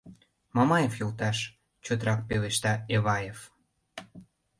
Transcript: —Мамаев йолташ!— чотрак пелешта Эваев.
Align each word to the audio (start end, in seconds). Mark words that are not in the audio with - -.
—Мамаев 0.55 0.93
йолташ!— 0.99 1.37
чотрак 1.85 2.19
пелешта 2.27 2.73
Эваев. 2.95 3.39